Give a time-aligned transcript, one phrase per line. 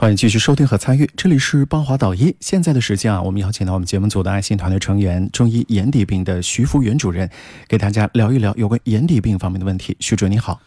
[0.00, 2.32] 欢迎继续收听和参与，这里是邦华导医。
[2.38, 7.28] 现在的时间啊，我们邀请到我们节目组的爱心团队成员、中医眼底病的徐福元主任，
[7.66, 9.96] 给大家聊一聊有关眼底病方面的问题。
[9.98, 10.60] 徐主任你好，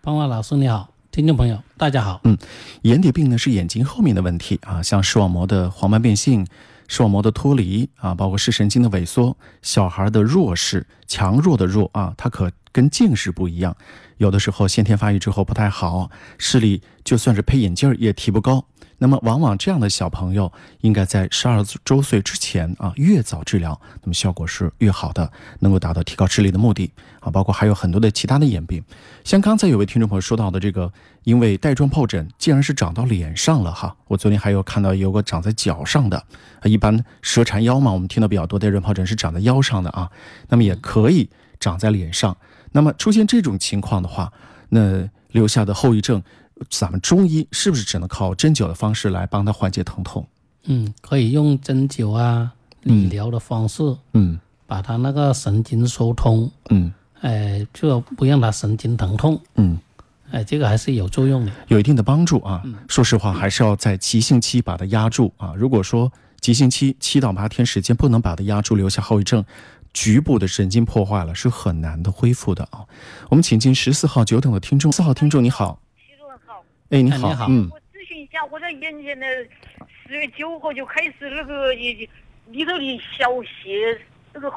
[0.00, 2.22] 邦华老师你好，听众朋友大家好。
[2.24, 2.36] 嗯，
[2.82, 6.44] 眼底病呢是眼睛后面的问题啊，像视网膜的黄斑变性、
[6.88, 13.76] 视网膜的脱离啊，包括视神经的萎缩、小孩的弱视、强弱的弱啊，它可跟近视不一样，
[14.16, 18.64] 有的时候先天发育之后不太好，视力就算是配眼镜儿也提不高。
[19.02, 26.88] 那么，往往这样的小朋友应该在十二周岁之前啊，越早治疗，那么效果是越好的，能够达到提高视力的目的
[27.18, 27.28] 啊。
[27.28, 28.80] 包括还有很多的其他的眼病，
[29.24, 30.92] 像刚才有位听众朋友说到的这个，
[31.24, 33.96] 因为带状疱疹竟然是长到脸上了哈。
[34.06, 36.16] 我昨天还有看到有个长在脚上的
[36.60, 40.08] 啊，一般蛇缠腰嘛，我们听到比较多带状疱疹是长在腰上的啊，
[40.48, 42.36] 那么也可以长在脸上。
[42.70, 44.32] 那么出现这种情况的话，
[44.68, 46.22] 那留下的后遗症。
[46.70, 50.26] 咱们中医是不是只能靠针灸的方式来帮他缓解疼痛？
[50.64, 53.82] 嗯，可以用针灸啊、理疗的方式，
[54.14, 59.78] 嗯，把他那个神经疏通，嗯，哎，就不让他神经疼痛，嗯，
[60.30, 62.62] 哎，这个还是有作用的，有一定的帮助啊。
[62.88, 65.52] 说实话，还是要在急性期把它压住啊。
[65.56, 69.44] 如果说急性期七到八天时间不能把它压住，留下后遗症，
[69.92, 72.86] 局部的神经破坏了，是很难的恢复的啊。
[73.30, 75.80] 我们请进十四号九等的听众，四号听众你好。
[76.92, 79.26] 哎，你好，嗯，我咨询一下，我这眼前的
[80.04, 82.06] 十月九号就开始那个里
[82.48, 83.98] 里头的小血，
[84.34, 84.52] 那个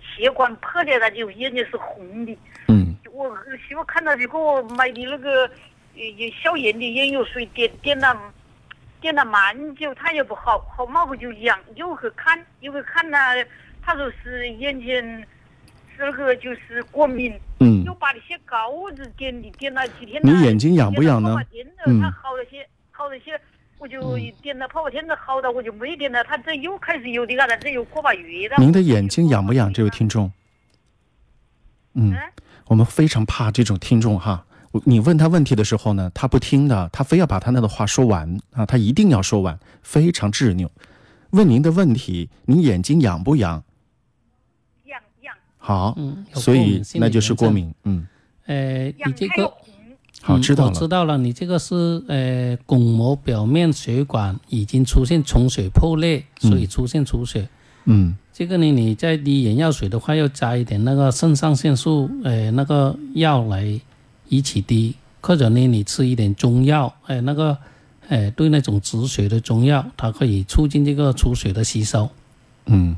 [0.00, 2.36] 血管破裂了，就眼睛是红的。
[2.66, 3.32] 嗯，我
[3.68, 5.48] 媳妇看到就给我买的那个
[6.42, 8.20] 消炎的眼药水，点点了
[9.00, 13.18] 点了蛮久，它也不好，好嘛会就痒，又去看，又去看了，
[13.80, 15.24] 他说是眼睛。
[15.96, 20.20] 这个就是过敏，嗯，又把那些膏子点的点了几天。
[20.24, 21.36] 你眼睛痒不痒呢？
[21.86, 23.40] 嗯，它好了些，好了些，
[23.78, 26.22] 我就点了泡泡天的好了，我就没点了。
[26.24, 28.56] 他这又开始有的了，这又过把月了。
[28.58, 29.72] 您的眼睛痒不痒？
[29.72, 30.32] 这位听众，
[31.94, 32.14] 嗯，
[32.66, 34.44] 我们非常怕这种听众哈。
[34.84, 40.70] 你问他问题的时候呢，他不听的，他非要把他那个话说完啊，他一定要说完，非常执拗。
[41.30, 43.62] 问您的问题，您眼睛痒不痒？
[45.64, 48.04] 好，嗯，所以那就是过敏，嗯，
[48.46, 49.48] 呃，你这个
[50.20, 57.48] 好知道了，我知道了，你这个是呃，巩膜表面血管已经出现充血破裂，所以出现出血，
[57.84, 63.80] 嗯，这个呢，你在滴眼药水的话，要加一点那个肾上腺素，呃，那个药来
[64.28, 67.56] 一起滴，或者呢，你吃一点中药，哎，那个，
[68.08, 72.10] 哎，对那种止血的中药，它可以促进这个出血的吸收，
[72.66, 72.96] 嗯。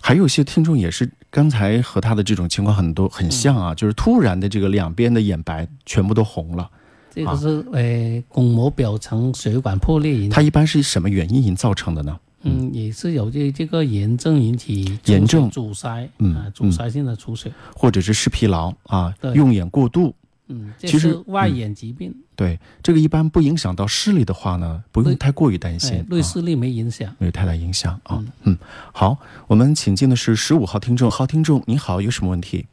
[0.00, 6.70] 还有一些听众也是刚才和他的这种情况很多很像啊，就是突然的这个两边的眼白全部都红了，
[7.14, 10.30] 这个是呃巩膜表层血管破裂引。
[10.30, 12.18] 它一般是什么原因引造成的呢？
[12.42, 15.50] 嗯，也是有这这个炎症引起炎症。
[15.50, 20.14] 阻塞，嗯，阻塞性的出血，或者是视疲劳啊，用眼过度。
[20.48, 22.14] 嗯，其实外眼疾病。
[22.34, 26.02] 对，这个一般不影响到视力的话呢，不用太过于担心。
[26.08, 28.24] 对视力没影响，没有太大影响啊。
[28.44, 28.56] 嗯，
[28.92, 32.66] 好，我们请进的是十五号听众，好听众，你好，有什么问题？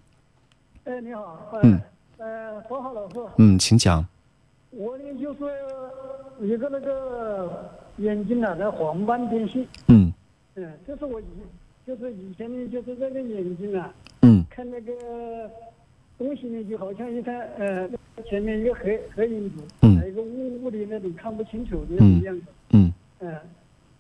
[0.86, 1.82] 哎，你好，嗯，
[2.18, 4.06] 呃，方浩老师，嗯，请讲。
[4.72, 5.40] 我呢就是
[6.42, 9.68] 一个那个眼睛啊，那黄斑变性。
[9.88, 10.14] 嗯。
[10.56, 11.26] 嗯，就是我以
[11.86, 14.94] 就是以前呢就是这个眼睛啊，嗯，看那个。
[16.18, 17.90] 东西呢，就好像一看，呃，
[18.30, 23.36] 前面一个黑黑影子，嗯，还有一个雾雾的那种看不清楚的那种样子，嗯，嗯，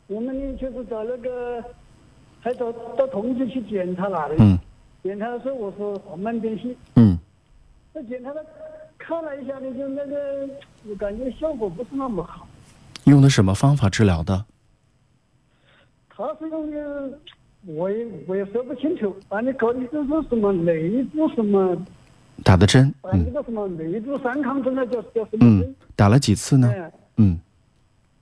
[0.07, 1.61] 我们呢就是找那个，
[2.39, 4.57] 还找到同济去检查了的，嗯，
[5.03, 7.17] 检查的时候我说黄斑变性，嗯，
[7.93, 8.45] 那检查的
[8.97, 10.49] 看了一下呢，就那个
[10.87, 12.47] 我感觉效果不是那么好。
[13.03, 14.45] 用的什么方法治疗的？
[16.09, 17.19] 他是用的，
[17.65, 21.75] 我也我也说不清楚，反正搞的就是什么内部什么。
[22.43, 25.61] 打的针，嗯，那个什么内注三抗针那叫叫什么针？
[25.61, 26.71] 嗯，打了几次呢？
[27.17, 27.39] 嗯，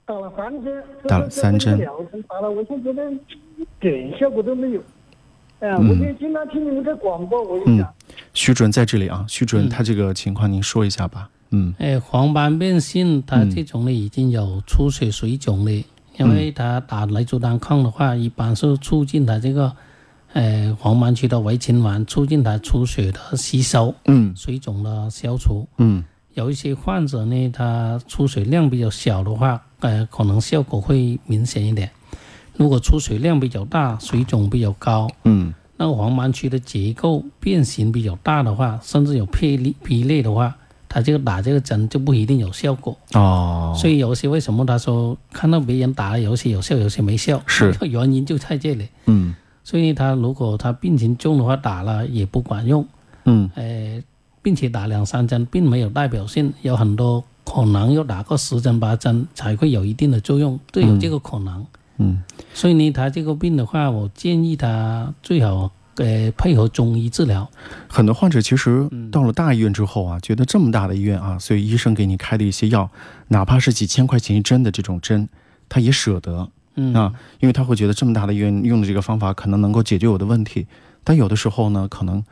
[0.06, 1.78] 打了三针，打了三针，
[2.28, 3.12] 打了，我现在觉得
[3.80, 4.80] 点效果都没有。
[5.60, 7.94] 哎呀，我就经常听你们的广播，我就想。
[8.32, 11.28] 徐主任在这里啊，徐主任，他这个情况您说一下吧。
[11.50, 15.70] 嗯，哎，黄斑变性，它这种呢已经有出血水肿了，
[16.18, 19.74] 因为他打雷珠单抗的话，一般是促进他这个。
[20.34, 26.02] 呃，黄斑区的围青丸促进它出血的吸收，嗯，水肿的消除，嗯，
[26.34, 31.88] 有一些患者呢，他出血量比较小的话，呃，可能效果会明显一点。
[32.56, 40.56] 如果出血量比较大，水肿比较高，嗯，那个黄斑区的结构变形比较大的话，甚至有破裂、劈裂的话，
[40.88, 42.98] 他这个打这个针就不一定有效果。
[43.12, 47.72] 哦，所以有些为什么他说看到别人打了有些有效，有些没效，是。
[47.86, 48.88] 原因就在这里。
[49.06, 49.32] 嗯
[49.64, 52.86] 所以他如果他病情重的话，打了也不管用，
[53.24, 53.50] 嗯。
[53.54, 54.00] 呃，
[54.42, 61.66] 并且打两三针并没有代表性，有很多可能要打个十针八针才会有一定的作用，都有这个可能。
[61.96, 62.22] 嗯。
[62.52, 67.50] 所以呢，他这个病的话，我建议他最好呃配合中医治疗。
[67.88, 69.10] 很多患者其实嗯。
[69.10, 72.90] 到了大医院之后啊，觉得这么大的医院啊，所以医生给你开的一些药，
[73.28, 75.26] 哪怕是几千块钱一针的这种针，
[75.70, 80.66] 他也舍得嗯啊，因为他会觉得这么大的医院用的这个方法可能能够解决我的问题。
[81.02, 82.24] 但有的时候呢，可能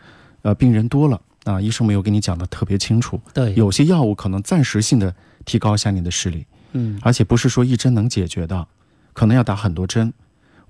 [0.43, 8.67] 呃病人多了啊，医生没有给你讲的特别清楚，对，有些药物可能暂时性的提高一下你的视力，嗯而且不是说一针能解决的，
[9.13, 10.13] 可能要打很多针。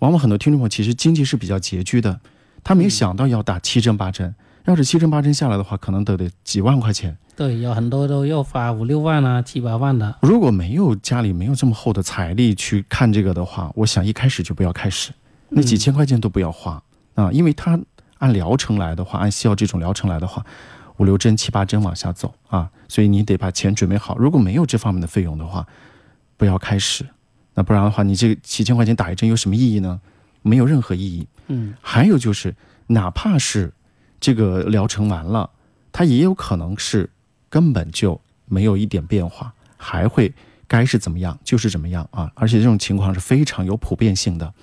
[0.01, 2.21] 往往很多听众朋友其实经济是比较拮据的，
[2.65, 4.35] 他没有想到要打七针八针。
[4.65, 7.17] 要是七针八针下来的话，可能得得几万块钱。
[7.35, 10.15] 对，有很多都要花五六万啊、七八万的。
[10.23, 15.11] 如果没有家里没有这么厚的财力去看这个的话，我想一开始就不要开始，
[15.49, 16.83] 那几千块钱都不要花、
[17.15, 17.81] 啊，因为它
[18.19, 20.45] 按疗程来的话，按西药这种疗程来的话，
[20.99, 24.17] 五六针、七八针往下走啊，所以你得把钱准备好。
[24.19, 25.67] 如果没有这方面的费用的话，
[26.37, 27.05] 不要开始。
[27.55, 30.01] 那不然的话，你这个几千块钱打一针有什么意义呢？
[30.43, 31.27] 没有任何意义。
[31.49, 32.55] 嗯还有就是，
[32.89, 33.73] 哪怕是
[34.23, 35.51] 这个疗程完了，
[35.91, 37.11] 它也有可能是
[37.51, 40.33] 根本就没有一点变化，还会
[40.69, 42.31] 该是怎么样就是怎么样啊！
[42.37, 44.55] 而且这种情况是非常有普遍性的。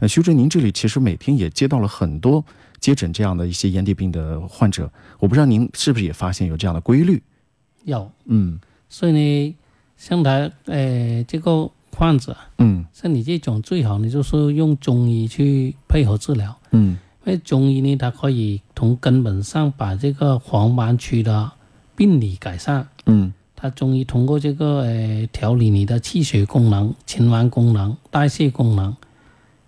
[0.00, 2.44] 呃，徐志，您这里其实每天也接到了很多
[2.80, 4.90] 接诊这样的一些眼底病的患者，
[5.20, 7.22] 我不知道您是不是也发现有这样的规律？
[7.84, 8.58] 有，嗯
[8.88, 9.56] 所以呢，
[9.96, 21.50] 像他呃这个患者，嗯像你这种最好呢就是用中医去配合治疗，嗯因为中医呢，它可以从根本上把这个黄斑区的
[21.94, 22.88] 病理改善。
[23.06, 28.94] 嗯它中医通过这个呃调理你的气血功能、循环功能、代谢功能，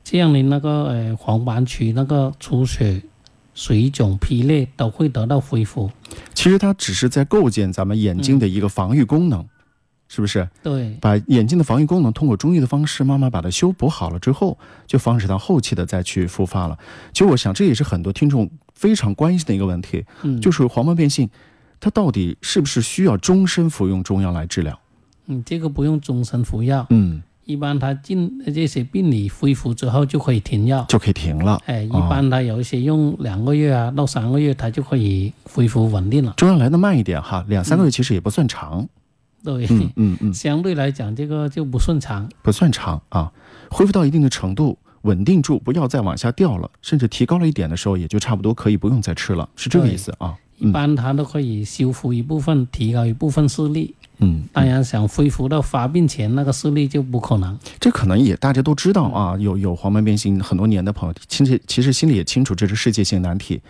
[0.05, 3.01] 这样你那个呃黄斑区那个出血、
[3.55, 5.91] 水肿、劈裂都会得到恢复。
[6.35, 9.47] 其实它只是在构建咱们眼睛的一个防御功能，
[10.09, 10.47] 是不是？
[10.63, 16.79] 对，把眼睛的防御功能通过中医的方式慢慢把它修补好了之后，就防止它后期的再去复发了。
[17.15, 21.29] 其实我想这也是很多听众非常关心的一个问题，嗯，就是黄斑变性，
[21.81, 24.79] 它到底是不是需要终身服用中药来治疗？
[25.27, 30.85] 嗯，这个不用终身服药，嗯，一般它进这些病理恢复之后就可以停药。
[30.89, 31.61] 就可以停了。
[31.67, 36.35] 哎，一般它有一些用两个月啊到三个月，它就可以恢复稳定了。
[36.37, 38.87] 中药来的慢一点哈，两三个月其实也不算长。
[39.43, 42.29] 对，嗯嗯嗯，相对来讲这个就不顺长。
[42.43, 43.33] 不算长啊，
[43.71, 44.79] 恢复到一定的程度。
[45.07, 50.37] 稳定住，不要再往下掉了，甚至提高了一点的时候，也就差不多可以不用再吃了，是这个意思啊。
[50.59, 53.95] 一般它都可以修复一部分，提高一部分视力。
[54.19, 57.59] 嗯，当然，想恢复到发病前那个视力就不可能。
[57.79, 63.61] 这可能也大家都知道啊，有有黄斑变性很多年的朋友，其实其实心里也清楚这是世界性难题，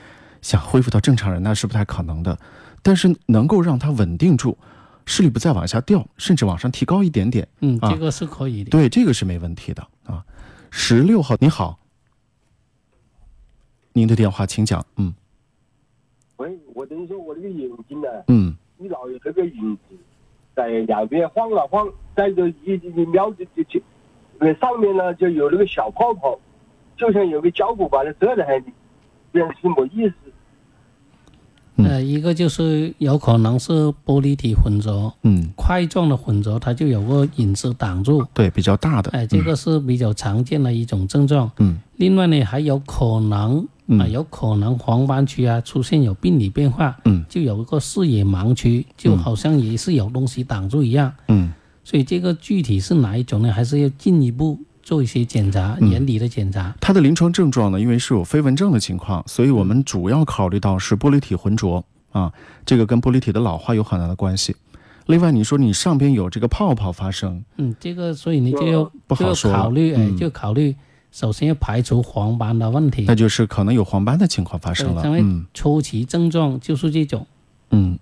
[0.42, 2.38] 想恢复到正常人那是不太可能的，
[2.82, 4.56] 但是能够让它稳定住，
[5.04, 8.70] 视力不再往下掉，甚至往上提高一点点，嗯，啊这个是可以的。
[8.70, 9.88] 对，这个是没问题的啊。
[10.78, 11.78] 十六号，你好，
[13.94, 15.12] 您的电话请讲，嗯。
[16.36, 18.54] 喂，我等于说我这个眼睛呢，嗯。
[18.76, 19.96] 你老有这个影子
[20.54, 23.80] 在两边晃了晃，在这一一瞄就就就，
[24.38, 26.38] 那上面呢就有那个小泡泡，
[26.94, 28.66] 就像有个胶布把它遮在海里，
[29.32, 30.14] 这样是什么意思？
[31.76, 33.72] 嗯呃，一个就是有可能是
[34.04, 38.24] 玻璃体混浊，嗯，块状的混浊，它就有个影子挡住。
[38.32, 41.50] 对，比较大的，哎、这个是比较常见的一种症状。
[41.58, 51.12] 嗯另外呢，还有可能啊、嗯有可能黄斑区啊出现有病理变化，嗯就有一个视野盲区，就好像也是有东西挡住一样。
[51.28, 51.52] 嗯
[51.84, 53.52] 所以这个具体是哪一种呢？
[53.52, 56.72] 还是要进一步做一些检查，嗯眼底的检查。
[56.80, 62.32] 它的临床症状呢，因为是有飞蚊症的情况，所以我们主要考虑到是玻璃体浑浊啊，
[62.64, 64.54] 这个跟玻璃体的老化有很大的关系。
[65.06, 70.76] 另外，你说你上边有这个泡泡发生，嗯，这个所以你就要不好说考虑，哎、嗯就考虑
[71.10, 73.14] 首先要排除黄斑的问题那。
[73.16, 75.04] 就是可能有黄斑的情况发生了。
[75.04, 77.26] 因为嗯初期症状就是这种。
[77.70, 77.98] 嗯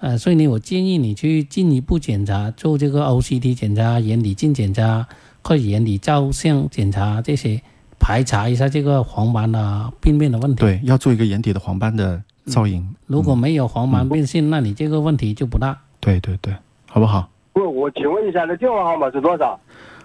[0.00, 5.08] 呃，所以呢，我建议你去进一步检查，做这个 OCT 检查、眼底镜检查
[5.48, 7.58] 或者眼底照相检查这些，
[7.98, 12.86] 排查一下这个黄斑的病变的问题。，对，要做一个眼底的黄斑的造影。
[13.06, 15.80] 如果没有黄斑变性，那你这个问题就不大。
[16.00, 16.54] 对对对，
[16.86, 17.30] 好不好？
[17.54, 19.58] 不，我请问一下，那电话号码是多少？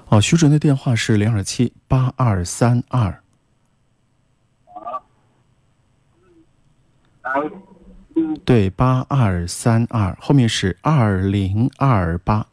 [0.08, 3.20] 哦，徐主任的电话是零二七八二三二。
[8.46, 12.48] 对，八二三二后面是二零二八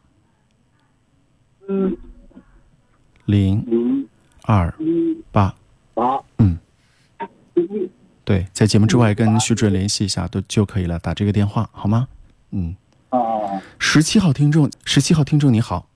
[1.69, 1.95] 嗯
[3.31, 4.07] 零零
[4.43, 5.55] 二一八。
[5.93, 6.57] 八，嗯，
[7.55, 7.89] 嗯
[8.23, 12.07] 对，在节目之外跟徐主任联系一下都就可以了，打这个电话好吗？
[12.51, 12.75] 嗯，
[13.09, 15.87] 哦，十七号听众，十七号听众你好，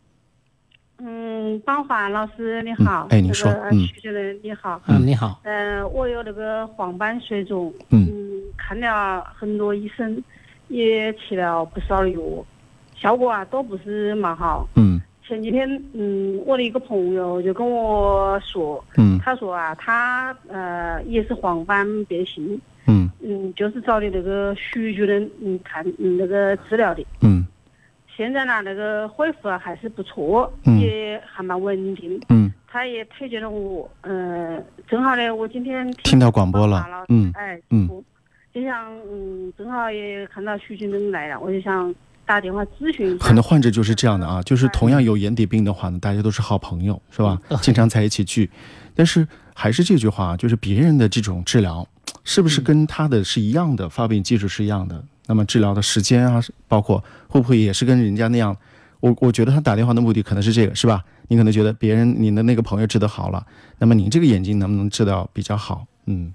[1.00, 8.10] 嗯，邦华老师你好，嗯哎你说嗯徐主任你好，嗯，你好，嗯、我有那个黄斑水肿，嗯
[8.58, 10.22] 看了很多医生，
[10.68, 12.20] 也吃了不少的药，
[12.96, 14.68] 效果啊都不是蛮好。
[14.76, 14.95] 嗯
[15.28, 19.18] 前几天，嗯，我的一个朋友就跟我说，嗯。
[19.20, 23.10] 他说啊，他呃也是黄斑变性，嗯。
[23.22, 27.04] 嗯，就是找的那个徐主任，嗯，看嗯那个治疗的。
[27.22, 27.46] 嗯。
[28.16, 30.80] 现在呢，那个恢复啊还是不错，嗯。
[30.80, 32.22] 也还蛮稳定。
[32.30, 36.86] 嗯，他也推荐了我，嗯、正好呢，我今天听到广播了。
[37.10, 37.32] 嗯。
[37.34, 37.90] 哎，嗯。
[38.54, 41.94] 就想，嗯，正好也看到徐主任来了，我就想
[42.26, 43.26] 打电话咨询一下。
[43.26, 47.40] 很多患者就是这样的啊，就是同样有眼底病的话呢，大家都是好朋友，是吧？
[47.62, 48.50] 经常在一起聚，
[48.94, 51.88] 但是还是这句话，就是别人的这种治疗，
[52.24, 55.04] 是不是跟他的是一样的，发病技术是一样的？
[55.28, 58.56] 那么治疗的时间啊，包括会不会也是跟人家那样？
[59.02, 61.04] 我我觉得他打电话的目的可能是这个，是吧？
[61.28, 63.46] 你可能觉得别人你的那个朋友治得好了，
[63.80, 65.86] 那么你这个眼睛能不能治疗比较好？
[66.06, 66.32] 嗯，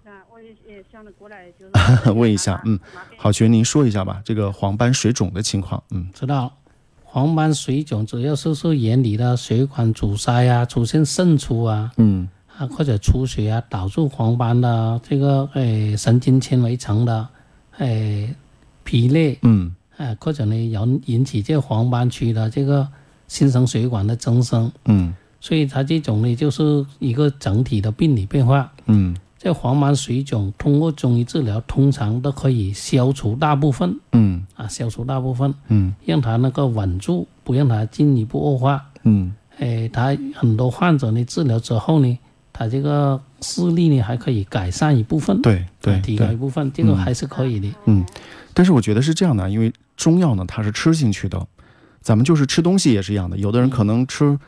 [2.14, 2.78] 问一下嗯，
[3.16, 5.82] 好，学您说一下吧，这个黄斑水肿的情况。
[5.90, 6.52] 嗯知道。
[7.12, 17.26] 黄斑水肿主要是是眼里的血管阻塞啊，出现渗出啊，嗯啊或者出血啊，导致黄斑的这个诶神经纤维层的
[17.78, 18.32] 诶
[18.84, 22.86] 皮裂，嗯啊或者呢引引起这个黄斑区的这个
[23.26, 28.72] 新生血管的增生，嗯所以它这种呢就是一个整体的病理变化。
[28.86, 34.46] 嗯这黄斑水肿通过中医治疗，通常都可以消除大部分嗯。
[34.54, 35.94] 啊，消除大部分，嗯。
[36.04, 38.84] 让它那个稳住，不让它进一步恶化。
[39.04, 39.32] 嗯。
[39.58, 42.18] 诶，他很多患者呢治疗之后呢，
[42.52, 46.96] 他这个视力呢还可以改善一部分，对对啊提高一，部分，这个嗯。
[46.98, 47.74] 还是可以的。
[47.86, 48.04] 嗯，
[48.52, 51.46] 但是我觉得是这样的，因为中药呢它是吃进去的，
[52.02, 54.38] 咱们就是吃东西也是一样的，有的人可能吃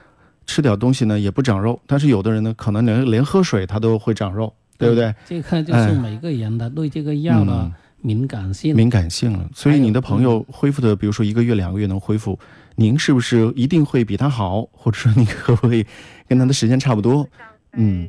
[0.47, 5.15] 吃点东西呢也不长肉，但是有的人呢可能连连喝水他都会长肉，对不对？
[5.27, 8.75] 这个就是每个人的对这个药的嗯敏感性。
[8.75, 12.39] 敏感性了，所以你的朋友恢复的，比如说一个月、两个月能恢复，
[12.77, 15.87] 您是不是一定会比他好，或者说你可不可以
[16.27, 17.29] 跟他的时间差不多？
[17.73, 18.09] 嗯。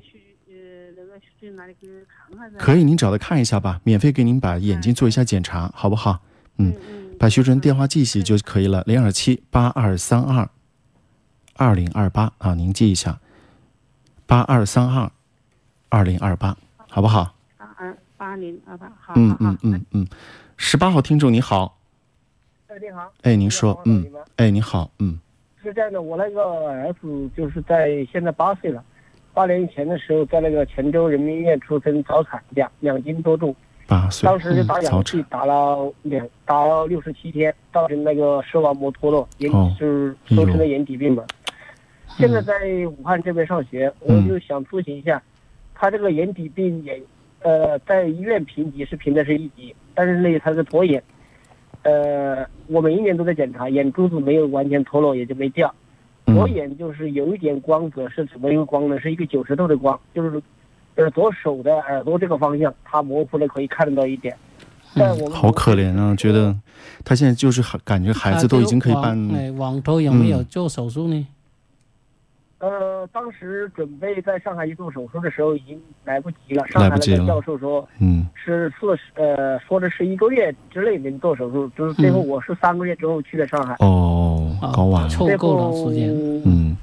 [2.58, 6.20] 可以，您找他看一下吧，免费给您把眼睛做一下检查，好不好？
[6.58, 10.50] 嗯，嗯把徐主任电话记起就可以了，零二七八二三二
[11.56, 13.20] 二零二八啊，您记一下，
[14.26, 15.12] 八二三二
[15.90, 16.58] 二零二八，
[16.94, 17.34] 好不好？
[17.58, 20.08] 八二八零二八，好嗯嗯嗯嗯，
[20.58, 21.76] 十八号听众你好，
[22.68, 25.20] 哎，你好，哎，您说，嗯，哎，你好，嗯。
[25.64, 28.84] 是这样的，我那个儿子就是在现在八岁了，
[29.34, 33.56] 八年前的时候在那个泉州人民医院出生早产，两两斤多重，
[33.88, 41.24] 八岁，当时就打氧气打了两打了六十七天，造成那个视网膜脱落，眼哦就是哎呦俗称的眼底病嘛。
[42.20, 42.54] 现在在
[42.86, 45.20] 武汉这边上学，我嗯就想咨询一下，
[45.84, 46.98] 他这个眼底病也，
[47.42, 51.04] 呃，在医院评级是评的是一级，但是呢，他是左眼，
[51.82, 55.68] 呃，我每一年都在检查，眼珠子没有完全脱落，也就没掉。
[56.28, 58.98] 左嗯眼就是有一点光泽，是怎么一个光呢？
[58.98, 60.42] 是一个九十度的光，就是
[60.96, 64.34] 耳朵手的耳朵这个方向，它模糊的可以看得到一点。
[64.96, 66.56] 嗯好可怜啊，觉得
[67.04, 71.28] 他现在就是很感觉孩子都已经可以办，哎，网头有没有嗯做手术呢？
[72.64, 76.66] 呃，当时准备在上海去做手术的时候，已经来不及了。
[76.68, 83.76] 上海那个来不及了教授说嗯是四十，呃，说的是一个月之内能做手术，就是最后嗯我是三个月之后去的上海。
[83.80, 86.10] 哦，啊搞晚了，凑够了时间。
[86.46, 86.78] 嗯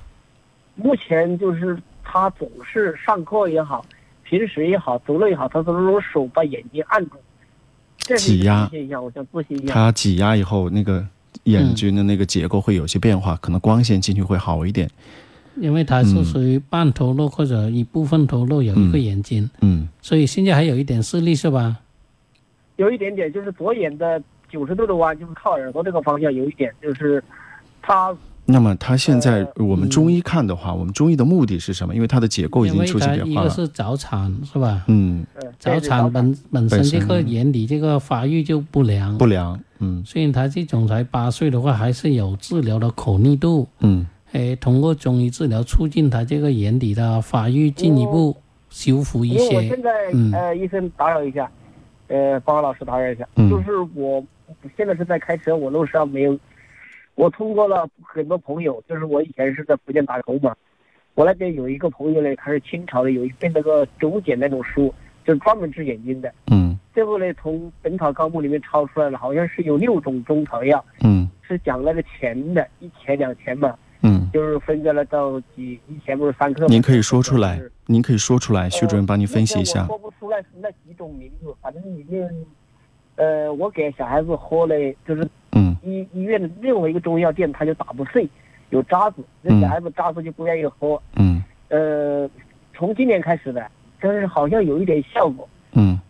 [0.75, 3.83] 目前就是他总是上课也好，
[4.23, 7.17] 平时也好，走路也好，他都是用手把眼睛按住，
[7.97, 9.03] 这挤压现象。
[9.03, 9.73] 我想咨询一下。
[9.73, 11.07] 他挤压以后那个
[11.45, 14.89] 眼睛的那个结构会有些变化，可能光线进去会好一点，
[15.57, 21.77] 因为它是属于半脱落或者一部分脱落，有一个嗯眼睛，嗯所以现在还有一点视力是吧？
[22.77, 27.23] 有一点点就是左眼的九十度的弯，就是靠耳朵这个方向有一点，就是
[27.83, 28.17] 他
[28.47, 31.95] 那么他现在呃我们中医看的话，我们中医的目的是什么？
[31.95, 34.83] 因为它的结构已经出现它一个变化了，是早产是吧？
[34.89, 43.69] 嗯，呃早产本本身本身这个眼底这个发育就不良，不良，嗯所以他这种才八岁的话，还是有治疗的可逆度。
[43.81, 48.37] 嗯诶，通过中医治疗促进他这个眼底的发育，进一步
[48.69, 49.45] 修复一些。
[49.45, 49.83] 因为我现。
[49.83, 50.33] 在、嗯。
[50.33, 51.51] 呃，医生打扰一下，
[52.09, 53.51] 呃，帮老师打扰一下，嗯。
[53.51, 54.25] 就是我
[54.77, 56.39] 现在是在开车，我路上没有，
[57.15, 60.55] 我通过了很多朋友，就是我以前是在福建打工嘛，
[61.15, 64.95] 我那边有一个朋友呢，他是清朝的，有一本那个竹简那种书，
[65.25, 66.33] 就是专门治眼睛的。
[66.51, 66.79] 嗯。
[66.95, 71.29] 最后呢，从《本草纲目》里面抄出来了，好像是有六种中草药，嗯。
[71.43, 76.67] 是讲那个钱的，一钱两钱嘛，嗯，就是分在了到几以前不是三克吗。
[76.69, 79.87] 您可以说出来，您可以说出来，徐主任帮您分析一下。
[79.87, 82.29] 说不出来是那几种名字，反正里面，
[83.17, 84.75] 呃，我给小孩子喝了，
[85.07, 88.29] 就是嗯医医院的任何一个中药店，他就打不碎，
[88.71, 91.01] 有渣子，那嗯小孩子渣子就不愿意喝。
[91.17, 92.29] 嗯呃，
[92.75, 95.49] 从今年开始的，但是好像有一点效果。
[95.73, 96.01] 嗯，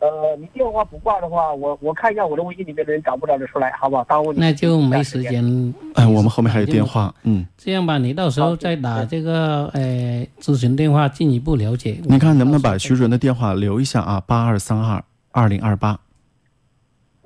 [0.00, 4.02] 呃，你电话不挂的话，我我看一下我的微信里面的人找不找得出来，好不好？
[4.04, 4.40] 耽误你。
[4.40, 5.22] 那就没时。
[5.22, 5.74] 间。
[5.94, 12.00] 哎，我们后面还有电话，嗯，这样吧，你到时候再打这个呃咨询电话，进一步了解。
[12.04, 14.22] 你看能不能把徐主任的电话留一下啊？
[14.26, 16.00] 八二三二二零二八，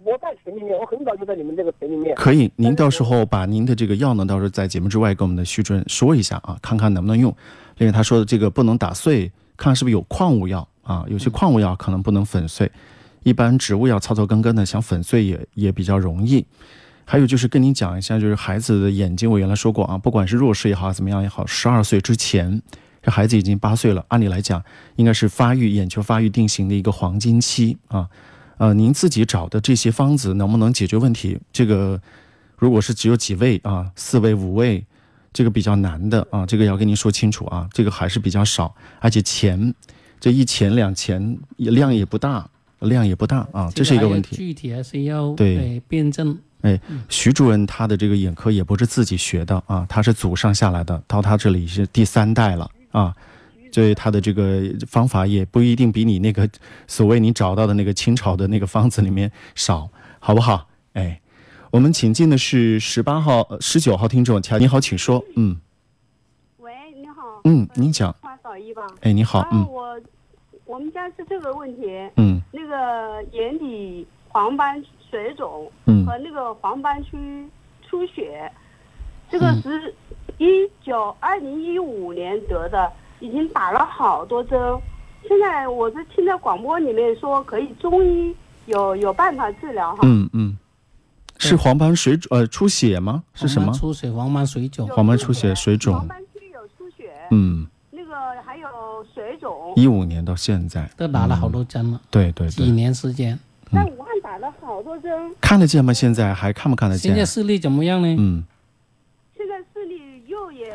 [0.02, 2.12] 我在群里面，我很早就在你们这个群里面。
[2.16, 2.50] 可以。
[2.56, 7.32] 您到时候把您的这个药呢，到时候在节目之外跟我们的徐主任说一下啊，看看能不能用。
[7.78, 11.04] 因为他说的这个不能打碎，看看是不是有矿物药啊？
[11.08, 12.70] 有些矿物药可能不能粉碎，
[13.22, 16.46] 一般植物药草草根根的，想粉碎也也比较容易。
[17.04, 22.62] 还有就是跟您讲一下，就是孩子的眼睛，我原来说过啊，不管是弱视也好，怎么样也好，十二岁之前，
[23.02, 24.62] 这孩子已经八岁了，按理来讲
[24.96, 28.08] 应该是发育眼球发育定型的一个黄金期啊。
[28.56, 31.38] 呃，您自己找的这些方子能不能解决问题？
[31.52, 32.00] 这个
[32.56, 34.86] 如果是只有几味啊，四味五味，
[35.32, 39.74] 这个比较难的啊，这个要跟您说清楚啊，这个还是比较少，而且钱
[40.24, 44.34] 这一钱两钱也量也不大，量也不大啊，这是一个问题。
[44.34, 46.34] 具体还是要对呃辩证。
[46.62, 53.14] 哎徐主任他的这个眼科也不是自己学的啊，他是祖上下来的，到他这里是第三代了啊，
[53.70, 56.48] 所以他的这个方法也不一定比你那个
[56.88, 59.90] 所谓你找到的那个清朝的那个方子里面少，
[60.20, 60.66] 好不好？
[60.94, 61.20] 哎，
[61.70, 65.22] 我们请进的是十八号、十九号听众，乔，你好，请说。
[65.36, 65.58] 嗯
[66.56, 67.42] 喂，你好。
[67.44, 68.16] 嗯，您讲。
[69.00, 69.83] 哎，你好，啊，嗯我
[70.74, 77.48] 我们家是这个问题，嗯那个眼底黄斑水肿嗯和那个黄斑区
[77.88, 78.50] 出血，
[79.30, 79.94] 这个嗯是
[80.38, 84.58] 一九二零一五年得的，已经打了好多针。
[85.28, 88.34] 现在我是听到广播里面说可以中医
[88.66, 90.00] 有有办法治疗哈。
[90.02, 90.58] 嗯嗯，
[91.38, 93.22] 是黄斑水肿呃出血吗？
[93.32, 93.80] 是什么黄斑？
[93.80, 97.64] 出血、黄斑水肿，黄斑出血水肿黄斑区有出血，嗯。
[99.76, 103.38] 一五年到现在，都打了好多针了，对对几，年时间。
[103.72, 105.10] 在武汉打了好多针，
[105.40, 105.92] 看得见吗？
[105.92, 107.18] 现在还看不看得见现？
[107.18, 108.16] 在视力怎么样呢？
[108.18, 108.44] 嗯。
[109.37, 110.70] 现在视力右眼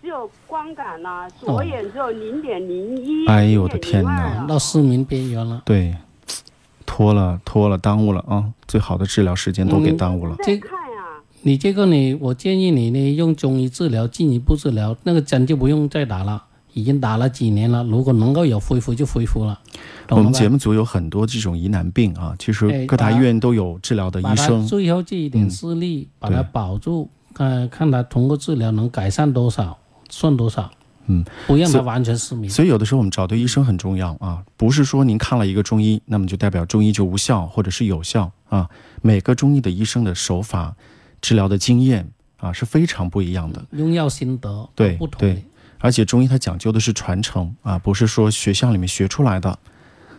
[0.00, 3.26] 只有光感了，左眼只有零点零一。
[3.26, 4.46] 哎呦我的天哪哪！
[4.46, 5.62] 到失明边缘了。
[5.66, 5.94] 对，
[6.86, 8.44] 拖了拖了，耽误了啊！
[8.66, 10.34] 最好的治疗时间都给耽误了。
[10.42, 19.58] 这看呀，你这个呢，我建议你呢用中医治疗，进一步治疗，那个针就不用再打了，已经打了几年了，如果能够有恢复就恢复了。
[20.10, 24.66] 我们节目组有很多这种疑难病啊，其实哎各大医院都有治疗的医生。
[24.66, 29.76] 最后这一点嗯视力、把它保住，看看他通过治疗能改善多少，
[30.08, 30.70] 算多少。
[31.10, 32.50] 嗯，不让他完全失明。
[32.50, 38.68] 所以有的时候我们找对医生很重要啊，不是说您看了一个中医，那么就代表中医就无效或者是有效啊。
[39.00, 40.76] 每个中医的医生的手法、
[41.22, 43.64] 治疗的经验啊是非常不一样的。
[43.70, 45.34] 用药心得对不同。
[45.78, 49.58] 而且中医它讲究的是传承啊，不是说学校里面学出来的。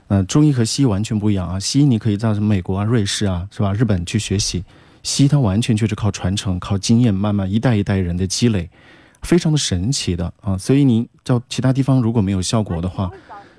[0.08, 1.60] 呃，中医和西医完全不一样啊。
[1.60, 3.74] 西医你可以到什么美国啊、瑞士啊，是吧？
[3.74, 4.64] 日本去学习，
[5.04, 8.70] 西医它完全就是靠传承、靠经验，慢慢一代一代人的积累，
[9.22, 10.58] 非常的神奇的啊。
[10.58, 13.12] 所以您到其他地方如果没有效果的话，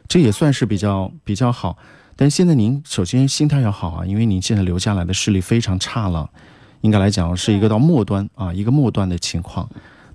[0.09, 1.79] 这也算是比较比较好。
[2.17, 6.29] 但现在您首先心态要好啊，因为您现在留下来的视力非常差了，
[6.81, 9.69] 应该来讲是一个到末端啊，一个末端的情况。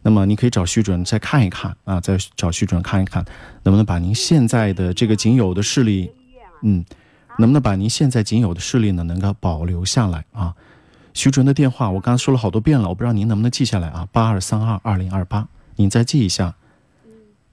[0.08, 3.26] 那么你可以找徐主任再看一看啊，再找徐主任看一看，
[3.64, 6.12] 能不能把您现在的这个仅有的视力，
[6.62, 6.86] 嗯，
[7.40, 10.54] 能不能把您现在仅有的视力呢，能够保留下来啊？
[11.16, 14.08] 徐主任的电话我刚才说了好多遍了，我不知道您能不能记下来啊？
[14.12, 16.54] 八二三二二零二八，您再记一下，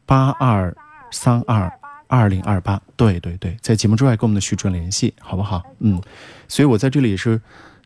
[0.05, 0.77] 八二
[1.11, 1.73] 三二
[2.07, 5.63] 二零二八，对对对，在节目之外跟我们的徐主任联系，好不好？
[5.79, 5.99] 嗯，
[6.49, 7.41] 所以我在这里也是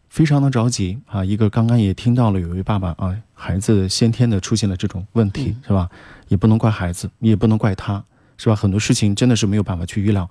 [0.09, 1.25] 非常的着急啊。
[1.25, 5.89] 一个刚刚也听到了有一位爸爸啊，孩子先天的出现了这种问题，是吧？
[6.29, 8.05] 也不能怪孩子，也不能怪他，
[8.37, 8.57] 是吧？
[8.57, 10.29] 很多事情真的是没有办法去预料。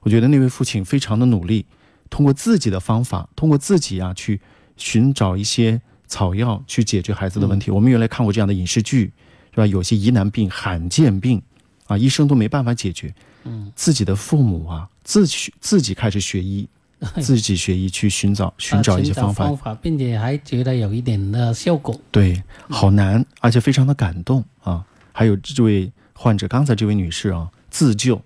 [0.00, 1.66] 我觉得那位父亲非常的努力，
[2.10, 4.40] 通过自己的方法，通过自己啊去
[4.76, 7.70] 寻找一些草药去解决孩子的问题。
[7.70, 9.12] 我们原来看过这样的影视剧，
[9.50, 9.66] 是吧？
[9.66, 11.42] 有些疑难病、罕见病
[11.86, 13.14] 啊，医生都没办法解决。
[13.44, 16.68] 嗯，自己的父母啊，自己自己开始学医，
[17.22, 19.56] 自己学医去寻找寻找一些方法方。
[19.56, 21.98] 法，并且还觉得有一点的效果。
[22.10, 24.84] 对，好难，而且非常的感动啊！
[25.12, 28.20] 还有这位患者，刚才这位女士啊，自救，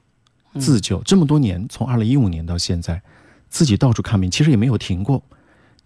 [0.58, 3.02] 自救，这么多年，从二零一五年到现在，
[3.50, 5.22] 自己到处看病，其实也没有停过，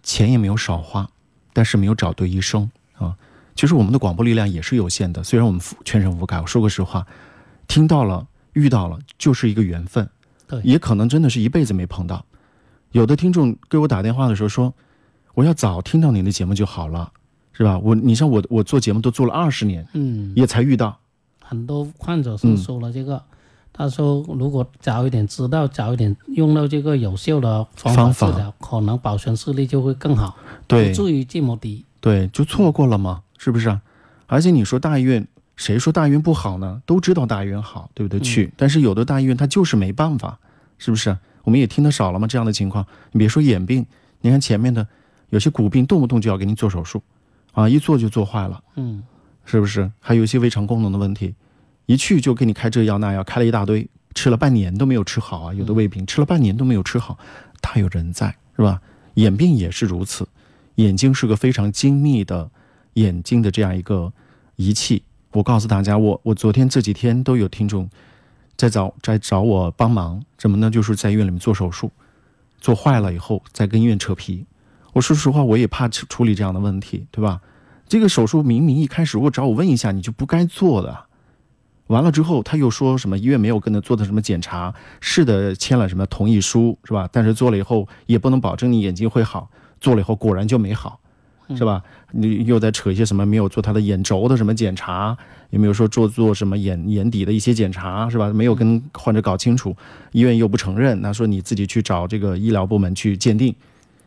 [0.01, 1.09] 钱也没有少花，
[1.51, 3.15] 但是没有找对医生啊。
[3.55, 7.05] 其实我们的广播力量也是有限的，虽然我们全省覆盖，我说个实话，
[7.67, 10.09] 听到了，遇到了，就是一个缘分，
[10.47, 12.25] 对也可能真的是一辈子没碰到。
[12.91, 14.73] 有的听众给我打电话的时候说，
[15.33, 17.11] 我要早听到您的节目就好了。
[17.53, 17.75] 是吧？
[17.79, 20.95] 我你像我，我做节目都做了二十年，嗯，也才遇到。
[21.41, 23.19] 很多患者是说了这个，
[23.73, 31.83] 他说如果早一点知道，早一点用到这个有效的方方法法治疗，可能保存视力就会更好，对不至于这么低。
[31.99, 33.81] 对，就错过了嘛，是不是啊？
[34.27, 36.79] 而且你说大医院，谁说大医院不好呢？
[36.85, 38.19] 都知道大医院好，对不对？
[38.19, 40.37] 去，但是有的大医院它就是没办法，
[40.77, 41.17] 是不是？
[41.47, 42.27] 我们也听得少了吗？
[42.27, 43.85] 这样的情况，你别说眼病，
[44.19, 44.85] 你看前面的
[45.29, 47.01] 有些骨病，动不动就要给你做手术，
[47.53, 48.61] 啊，一做就做坏了。
[48.75, 49.01] 嗯，
[49.45, 49.89] 是不是？
[50.01, 51.33] 还有一些胃肠功能的问题，
[51.85, 55.53] 一去就给你开这药那药，开了一大堆，吃了半年都没有吃好啊！
[55.53, 57.17] 有的胃病吃了半年都没有吃好，
[57.61, 58.81] 大有人在，是吧？
[59.13, 60.27] 眼病也是如此，
[60.75, 62.51] 眼睛是个非常精密的
[62.95, 64.11] 眼睛的这样一个
[64.57, 65.01] 仪器。
[65.31, 67.89] 我告诉大家，我我昨天这几天都有听众
[68.57, 70.69] 在找在找我帮忙，怎么呢？
[70.69, 71.91] 就是在医院里面做手术，
[72.59, 74.45] 做坏了以后再跟医院扯皮。
[74.93, 77.39] 我说实话，我也怕处处理这样的问题，对吧？
[77.87, 81.05] 这个手术明明一开始如果找我问一下，你就不该做的。
[81.85, 87.07] 完了之后，他又说什么医院没有跟他做的什么检查，是的，签了什么同意书，是吧？
[87.13, 90.99] 但是做了以后也不能保证你眼睛会好，做了以后果然就没好，
[91.55, 91.81] 是吧？
[92.11, 95.17] 你又在扯一些什么没有做他的眼轴的什么检查，
[95.49, 98.31] 也没有说做做什么眼眼底的一些检查，是吧？
[98.33, 99.75] 没有跟患者搞清楚，
[100.11, 103.55] 医院又不承认，那说你自己去找这个医疗部门去鉴定，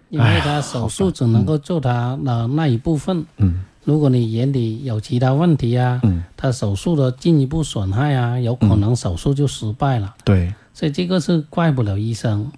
[0.08, 3.24] 因为他手术只能够做他的那一部分。
[3.36, 10.14] 嗯如果你眼底有其他问题啊，嗯，他手术的进一步损害啊，有可能手术就失败了。
[10.22, 12.52] 对，所以这个是怪不了医生，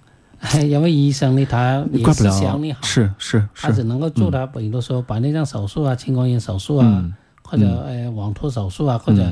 [0.67, 3.67] 因为医生呢，他也是想你好，是是是。
[3.67, 7.13] 他只，能够做他，比如说白内障手术啊、青光眼手术啊，嗯。
[7.41, 9.31] 或者呃网脱手术啊，或者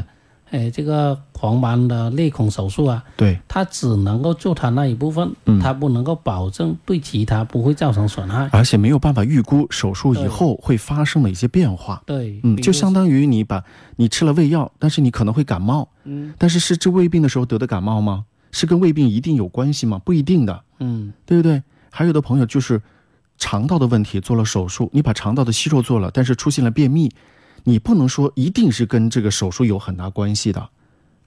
[0.51, 5.59] 呃这个黄斑的裂孔手术啊，对，他只能够做他那一部分，嗯。
[5.59, 8.47] 他不能够保证对其他不会造成损害。
[8.51, 12.01] 而且没有办法预估手术以后会发生的一些变化。
[12.05, 13.63] 对，嗯，就相当于你把
[13.95, 16.33] 你吃了胃药，但是你可能会感冒，嗯。
[16.37, 18.25] 但是是治胃病的时候得的感冒吗？
[18.51, 19.99] 是跟胃病一定有关系吗？
[19.99, 21.61] 不一定的，嗯对不对？
[21.89, 22.81] 还有的朋友就是
[23.37, 27.11] 肠道的问题做了手术，你把肠道的息肉做了，但是出现了便秘，
[27.63, 30.69] 你不能说一定是跟这个手术有很大关系的，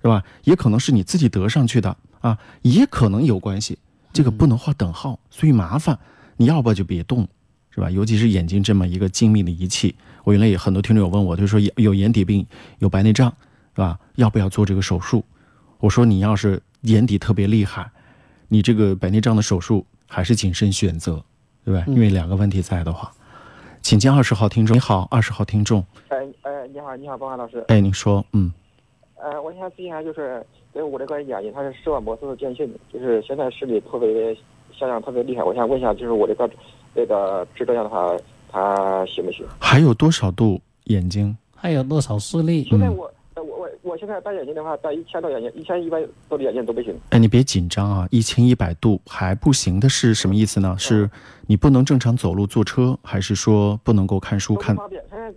[0.01, 0.23] 是吧？
[0.45, 3.79] 也可能是你自己得上去的啊，也可能有关系，
[4.13, 5.99] 这个不能画等号，所以麻烦，
[6.37, 7.29] 你要不就别动，
[7.71, 7.91] 是吧？
[7.91, 12.47] 尤其是眼睛这么一个精密的仪器，我原来也很多听众有问我，就说有有眼底病，
[12.79, 13.29] 有白内障，
[13.75, 13.99] 是吧？
[14.17, 15.25] 要不要做这个手术？
[15.79, 17.91] 我说你要是眼底特别厉害，
[18.49, 21.23] 你这个白内障的手术还是谨慎选择，
[21.65, 21.85] 对吧？
[21.87, 23.11] 因为两个问题在的话，
[23.83, 24.77] 请进二十号听众。
[24.77, 27.65] 你好，二十号听众，哎哎，你好，你好，包涵老师。
[27.69, 28.53] 哎，您说，嗯，
[29.17, 30.45] 呃，我想咨询一下，就是
[30.75, 34.35] 因为我这个眼睛它是视网膜色素变性，就是现在视力特别
[34.73, 35.43] 下降特别厉害。
[35.43, 36.51] 我想问一下，就是我这个
[36.95, 38.15] 那个治这样的话，
[38.51, 39.47] 它行不行？
[39.59, 41.37] 还有多少度眼睛？
[41.55, 42.65] 还有多少视力？
[42.65, 43.13] 现在我呃
[43.85, 46.99] 我现在戴眼镜的话，戴一千多眼镜，一千一百度的眼镜都不行。
[47.11, 50.75] 哎，你别紧张啊，一千一百度还不行的是什么意思呢？
[50.79, 51.09] 是
[51.47, 54.75] 你不能正常走路、坐车，还是说不能够看书看？
[54.75, 55.05] 不方便。
[55.11, 55.35] 现在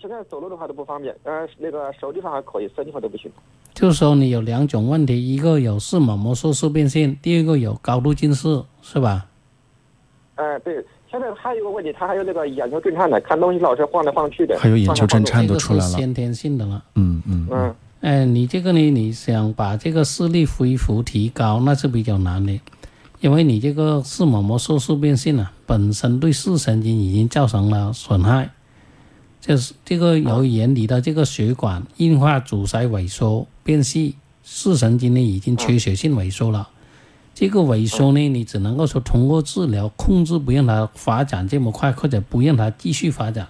[0.00, 3.28] 现在走路的话都不方便，呃，那个手地方还可以，身地方都不行。
[3.74, 9.26] 就是说你有两种问题，一个有视网膜色素变性，第二个有高度近视，是吧？
[10.36, 10.84] 呃，对。
[11.10, 14.58] 现在还有一个问题，他还有那个眼球震颤的，看东西老是晃来晃去的。
[14.58, 15.84] 还有眼球震颤都出来了。
[15.86, 16.84] 先天性的了。
[16.96, 22.60] 嗯嗯嗯，嗯，哎，你这个呢，你想把这个视力恢复提高，那是比较难的，
[23.20, 28.50] 因为你这个视网膜色素变性啊，本身对视神经已经造成了损害，
[29.40, 36.68] 就是这个由于眼底的这个血管硬化、阻塞、萎缩、变细，视神经呢已经缺血性萎缩了。
[37.34, 43.48] 这个萎缩呢，你只能够说通过治疗控制，不让它发展这么快，或者不让它继续发展。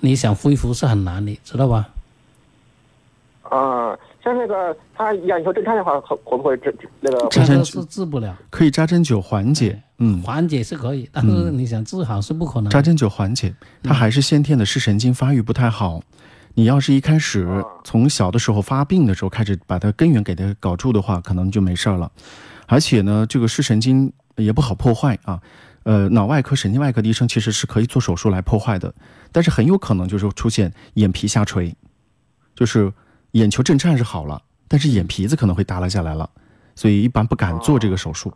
[0.00, 1.88] 你想恢复是很难的，知道吧？
[3.50, 7.28] 啊，像那个他眼球震颤的话，可会不会治治那个？
[7.28, 8.36] 震颤这个是治不了。
[8.48, 9.82] 可以扎针灸缓解。
[9.98, 12.70] 嗯，缓解是可以，但是你想治好是不可能的。
[12.70, 16.00] 扎针灸缓解，他还是先天的视神经发育不太好。
[16.54, 17.46] 你要是一开始
[17.84, 22.10] 从小的时候发病的时候开始把它根源给它搞住的话，可能就没事儿了。
[22.66, 25.40] 而且呢，这个视神经也不好破坏啊。
[25.82, 28.92] 呃，脑外科、神经外科的医生其实是可以做手术来破坏的，
[29.32, 31.74] 但是很有可能就是出现眼皮下垂，
[32.54, 32.92] 就是
[33.32, 36.28] 眼球震颤是好了，但是眼皮子可能会耷拉下来了，
[36.74, 38.32] 所以一般不敢做这个手术。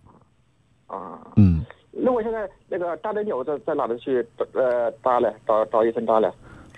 [0.87, 5.35] 啊，嗯，那我现在那个扎针灸在在哪里去呃扎嘞？
[5.47, 6.31] 找找医生扎嘞？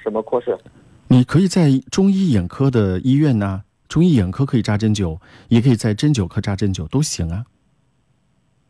[0.02, 0.58] 什么科室？
[1.08, 7.44] 你可以在中医眼科的医院呐、中医眼科可以扎针灸，也可以在针灸科扎针灸，都行啊。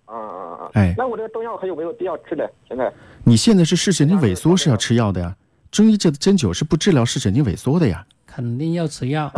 [0.07, 0.71] 啊啊啊！
[0.75, 2.45] 哎那我这个中药还有没有必要吃呢？
[2.69, 2.93] 现在
[3.25, 5.37] 你现在是视神经萎缩是要吃药的呀，
[5.77, 8.03] 中医这针灸是不治疗视神经萎缩的呀。
[8.25, 9.31] 肯定要吃药。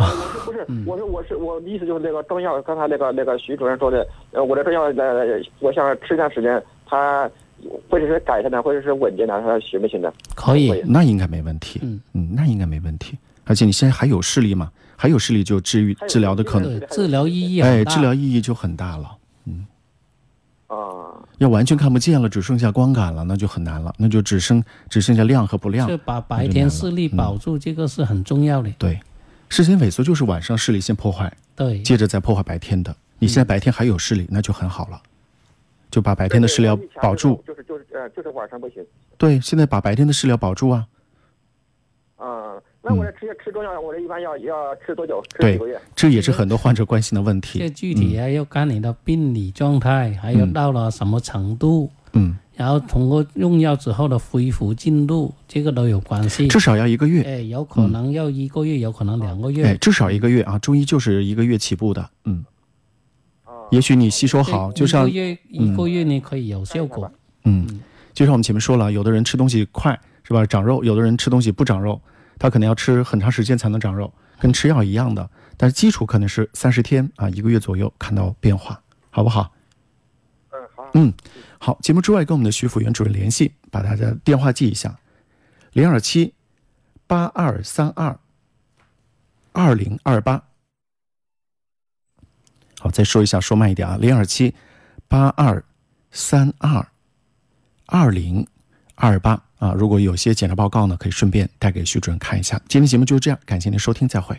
[0.45, 7.29] 不是，我是我是我的意思就是那个中药，刚才那个那个徐主任说的，呃，我的中药呃，我想吃一段时间，它
[7.89, 10.13] 或者是改善呢，或者是稳定呢，它行不行的？
[10.33, 11.81] 可以，那应该没问题。
[11.83, 13.17] 嗯嗯，那应该没问题。
[13.43, 14.71] 而且你现在还有视力嘛？
[14.95, 19.09] 还有视力就治愈治疗的可能，治疗意义哎，治疗意义就很大了。
[20.69, 25.87] 啊，要完全看不见了，只剩下光感了，那就很难了，那就只剩只剩下亮和不亮。
[25.87, 28.69] 就把白天视力保住，这个是很重要的。
[28.77, 28.99] 对，
[29.49, 32.95] 视神经萎缩就是晚上视力先破坏，对，接着再破坏白天的。
[33.17, 35.01] 你现在白天还有视力，那就很好了，
[35.89, 37.43] 就把白天的视力要保住。
[37.47, 38.85] 就是就是呃就是晚上不行。
[39.17, 40.87] 对，现在把白天的视力要保住啊。
[42.17, 42.53] 啊，
[42.89, 45.23] 那我这吃吃中药，我这一般要要吃多久？
[45.29, 45.79] 吃对几个月？
[45.95, 47.69] 这也是很多患者关心的问题这。
[47.69, 56.47] 具体啊要看你的病理状态，还有到了什么程度，嗯，然后通过用药之后的恢复进度，这个都有关系。
[56.47, 57.21] 至少要一个月。
[57.21, 59.77] 哎，有可能要一个月，有可能两个哎，月。
[59.77, 60.57] 至少一个月啊！
[60.57, 62.09] 中医就是一个月起步的。
[62.25, 62.43] 嗯，
[63.69, 67.11] 也许你吸收好，就像一像个月一个月你可以有效果。
[67.43, 67.81] 嗯，
[68.13, 72.01] 就像我们前面说了，有的人吃东西快是吧，长肉；有的人吃东西不长肉，
[72.39, 75.29] 他可能要吃很长时间才能长肉，跟吃药一样的。
[75.57, 79.53] 但是基础可能是三十天啊，一个月左右看到变化，好不好？
[80.51, 80.89] 嗯，好。
[80.93, 81.13] 嗯，
[81.59, 81.77] 好。
[81.81, 84.97] 节目之外跟我们的徐辅元主任联系，把他的电话记一下：
[85.73, 86.33] 零二七
[87.05, 88.17] 八二三二
[89.51, 90.41] 二零二八。
[92.79, 94.55] 好，再说一下，说慢一点啊，零二七
[95.09, 95.61] 八二
[96.11, 96.87] 三二
[97.87, 98.47] 二零
[98.95, 99.71] 二八啊。
[99.73, 102.59] 如果有些检查报告呢，可以顺便带给徐主任看一下。
[102.67, 104.35] 今天节目就是这样，感谢您收听，再会。